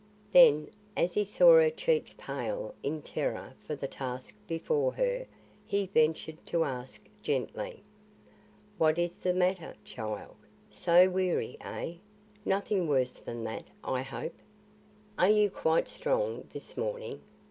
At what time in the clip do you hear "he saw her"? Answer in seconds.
1.13-1.69